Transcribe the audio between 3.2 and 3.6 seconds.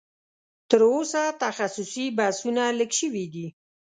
دي